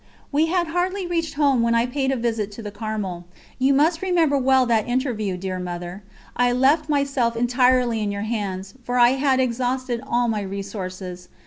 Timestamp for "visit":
2.15-2.51